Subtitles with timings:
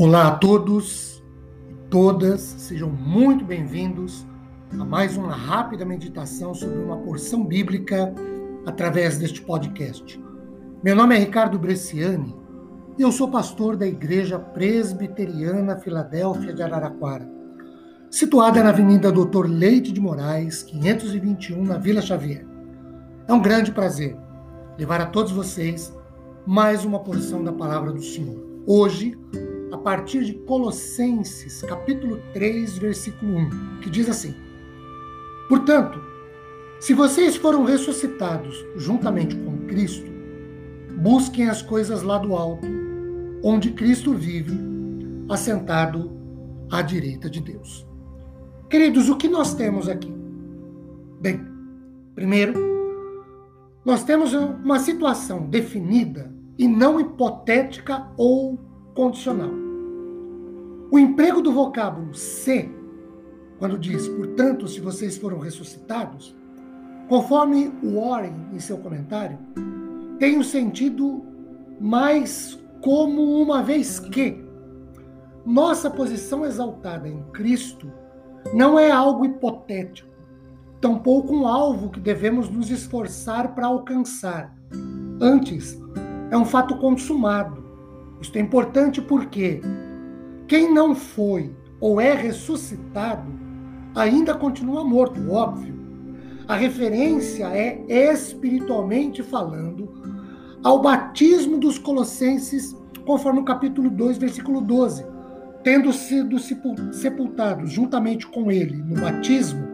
[0.00, 1.20] Olá a todos
[1.68, 4.24] e todas, sejam muito bem-vindos
[4.70, 8.14] a mais uma rápida meditação sobre uma porção bíblica
[8.64, 10.22] através deste podcast.
[10.84, 12.32] Meu nome é Ricardo Bresciani
[12.96, 17.28] e eu sou pastor da Igreja Presbiteriana Filadélfia de Araraquara,
[18.08, 22.46] situada na Avenida Doutor Leite de Moraes, 521, na Vila Xavier.
[23.26, 24.16] É um grande prazer
[24.78, 25.92] levar a todos vocês
[26.46, 28.46] mais uma porção da palavra do Senhor.
[28.64, 29.18] Hoje,
[29.88, 34.34] partir de Colossenses, capítulo 3, versículo 1, que diz assim:
[35.48, 35.98] Portanto,
[36.78, 40.12] se vocês foram ressuscitados juntamente com Cristo,
[41.00, 42.68] busquem as coisas lá do alto,
[43.42, 44.60] onde Cristo vive,
[45.26, 46.12] assentado
[46.70, 47.88] à direita de Deus.
[48.68, 50.14] Queridos, o que nós temos aqui?
[51.18, 51.40] Bem,
[52.14, 52.52] primeiro,
[53.86, 58.58] nós temos uma situação definida e não hipotética ou
[58.94, 59.67] condicional.
[60.90, 62.70] O emprego do vocábulo se,
[63.58, 66.34] quando diz, portanto, se vocês foram ressuscitados,
[67.08, 69.38] conforme Warren em seu comentário,
[70.18, 71.22] tem o um sentido
[71.78, 74.42] mais como uma vez que
[75.44, 77.92] nossa posição exaltada em Cristo
[78.54, 80.08] não é algo hipotético,
[80.80, 84.56] tampouco um alvo que devemos nos esforçar para alcançar.
[85.20, 85.78] Antes,
[86.30, 87.62] é um fato consumado,
[88.20, 89.60] isto é importante porque
[90.48, 93.30] quem não foi ou é ressuscitado
[93.94, 95.76] ainda continua morto, óbvio.
[96.48, 99.92] A referência é espiritualmente falando
[100.64, 102.74] ao batismo dos colossenses,
[103.04, 105.04] conforme o capítulo 2, versículo 12.
[105.62, 109.68] Tendo sido sepultados juntamente com ele no batismo,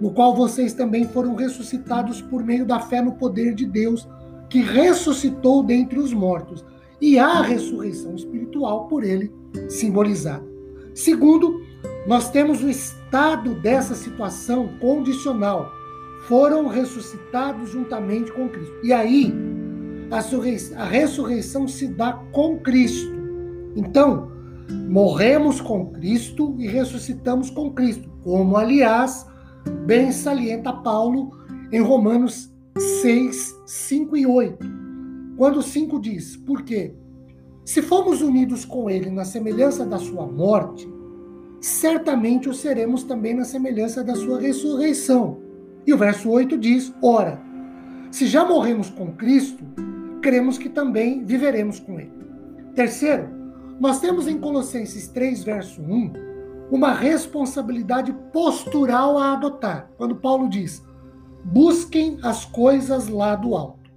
[0.00, 4.08] no qual vocês também foram ressuscitados por meio da fé no poder de Deus,
[4.50, 6.64] que ressuscitou dentre os mortos
[7.00, 8.45] e a ressurreição espiritual
[8.88, 9.32] por ele
[9.68, 10.44] simbolizada.
[10.94, 11.60] Segundo,
[12.06, 15.70] nós temos o estado dessa situação condicional.
[16.26, 18.74] Foram ressuscitados juntamente com Cristo.
[18.82, 19.32] E aí,
[20.10, 23.14] a ressurreição se dá com Cristo.
[23.76, 24.30] Então,
[24.88, 29.26] morremos com Cristo e ressuscitamos com Cristo, como, aliás,
[29.84, 31.30] bem salienta Paulo
[31.70, 34.86] em Romanos 6, 5 e 8
[35.36, 36.94] quando 5 diz, por quê?
[37.66, 40.88] Se fomos unidos com ele na semelhança da sua morte,
[41.60, 45.40] certamente o seremos também na semelhança da sua ressurreição.
[45.84, 47.42] E o verso 8 diz: Ora,
[48.12, 49.64] se já morremos com Cristo,
[50.22, 52.12] cremos que também viveremos com ele.
[52.76, 53.28] Terceiro,
[53.80, 56.12] nós temos em Colossenses 3, verso 1,
[56.70, 60.84] uma responsabilidade postural a adotar, quando Paulo diz:
[61.44, 63.90] busquem as coisas lá do alto.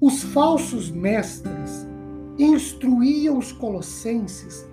[0.00, 1.92] Os falsos mestres
[2.38, 4.68] instruíam os colossenses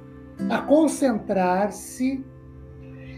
[0.50, 2.26] a concentrar-se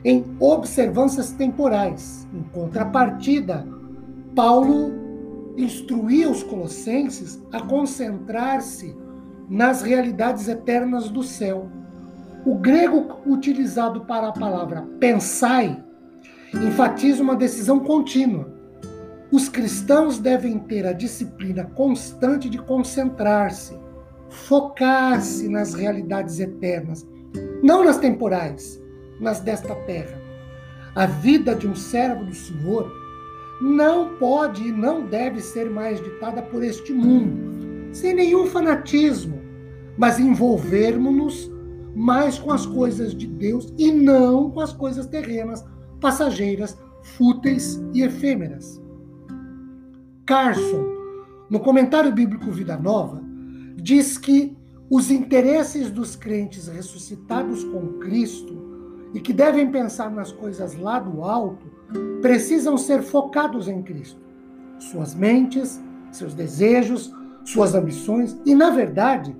[0.03, 2.27] em observâncias temporais.
[2.33, 3.65] Em contrapartida,
[4.35, 4.91] Paulo
[5.55, 8.95] instruía os colossenses a concentrar-se
[9.49, 11.69] nas realidades eternas do céu.
[12.45, 15.81] O grego utilizado para a palavra pensai
[16.53, 18.53] enfatiza uma decisão contínua
[19.33, 23.75] os cristãos devem ter a disciplina constante de concentrar-se,
[24.33, 27.07] focar-se nas realidades eternas,
[27.61, 28.81] não nas temporais,
[29.19, 30.19] nas desta terra.
[30.95, 32.91] A vida de um servo do Senhor
[33.61, 39.39] não pode e não deve ser mais ditada por este mundo, sem nenhum fanatismo,
[39.97, 41.51] mas envolvermos-nos
[41.95, 45.63] mais com as coisas de Deus e não com as coisas terrenas,
[46.01, 48.81] passageiras, fúteis e efêmeras.
[50.25, 50.87] Carson,
[51.49, 53.22] no comentário bíblico Vida Nova,
[53.75, 54.55] diz que
[54.89, 61.23] os interesses dos crentes ressuscitados com Cristo e que devem pensar nas coisas lá do
[61.23, 61.65] alto
[62.21, 64.21] precisam ser focados em Cristo.
[64.79, 65.81] Suas mentes,
[66.11, 67.13] seus desejos,
[67.43, 69.35] suas ambições e, na verdade,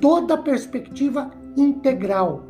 [0.00, 2.46] toda a perspectiva integral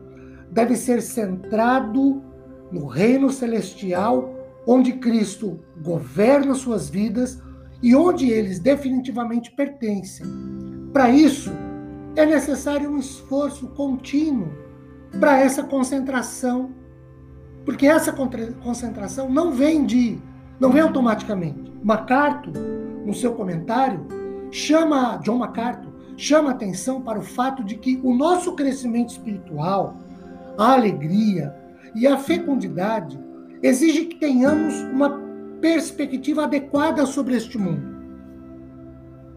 [0.50, 2.22] deve ser centrado
[2.70, 4.34] no reino celestial,
[4.66, 7.42] onde Cristo governa suas vidas
[7.82, 10.26] e onde eles definitivamente pertencem.
[10.92, 11.50] Para isso,
[12.16, 14.52] é necessário um esforço contínuo
[15.18, 16.70] para essa concentração,
[17.64, 18.12] porque essa
[18.62, 20.18] concentração não vem de,
[20.58, 21.72] não vem automaticamente.
[21.82, 22.52] MacArthur,
[23.04, 24.06] no seu comentário,
[24.50, 29.96] chama John MacArthur chama atenção para o fato de que o nosso crescimento espiritual,
[30.56, 31.54] a alegria
[31.94, 33.18] e a fecundidade
[33.62, 35.20] exige que tenhamos uma
[35.60, 37.92] perspectiva adequada sobre este mundo.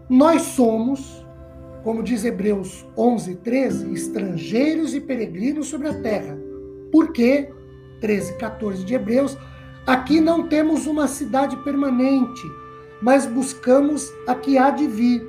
[0.08, 1.25] Nós somos,
[1.86, 6.36] como diz Hebreus 11, 13, estrangeiros e peregrinos sobre a terra.
[6.90, 7.48] Porque,
[8.00, 9.38] 13, 14 de Hebreus,
[9.86, 12.42] aqui não temos uma cidade permanente,
[13.00, 15.24] mas buscamos a que há de vir.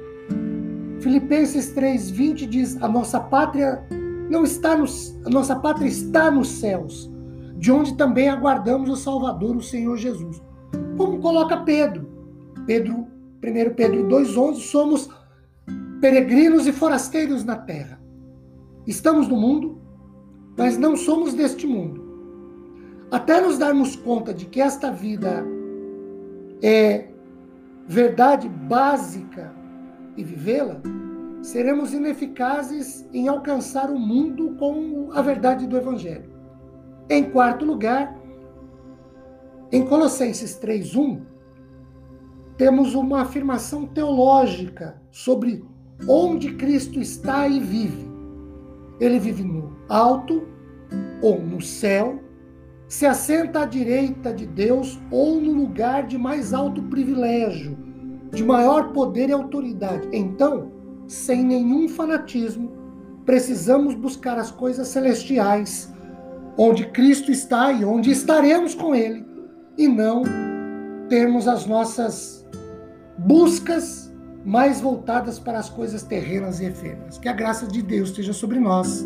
[1.00, 3.84] Filipenses 3, 20 diz: a nossa pátria
[4.28, 7.08] não está nos, a nossa pátria está nos céus,
[7.56, 10.42] de onde também aguardamos o Salvador, o Senhor Jesus.
[10.98, 12.10] Como coloca Pedro?
[12.66, 13.06] Pedro,
[13.44, 15.08] 1 Pedro 2,11, somos
[16.02, 18.00] peregrinos e forasteiros na terra.
[18.86, 19.82] Estamos no mundo,
[20.58, 22.06] mas não somos deste mundo.
[23.12, 25.46] Até nos darmos conta de que esta vida
[26.62, 27.08] é
[27.88, 29.54] verdade básica
[30.16, 30.82] e vivê-la,
[31.42, 36.30] seremos ineficazes em alcançar o mundo com a verdade do Evangelho.
[37.10, 38.18] Em quarto lugar,
[39.72, 41.22] em Colossenses 3:1,
[42.58, 45.64] temos uma afirmação teológica sobre
[46.06, 48.06] onde Cristo está e vive.
[49.00, 50.48] Ele vive no alto
[51.22, 52.20] ou no céu,
[52.88, 57.78] se assenta à direita de Deus ou no lugar de mais alto privilégio,
[58.32, 60.08] de maior poder e autoridade.
[60.12, 60.72] Então,
[61.08, 62.72] sem nenhum fanatismo,
[63.26, 65.92] precisamos buscar as coisas celestiais,
[66.58, 69.26] onde Cristo está e onde estaremos com Ele,
[69.78, 70.24] e não
[71.10, 72.46] termos as nossas
[73.18, 74.07] buscas
[74.48, 77.18] mais voltadas para as coisas terrenas e efêmeras.
[77.18, 79.06] Que a graça de Deus esteja sobre nós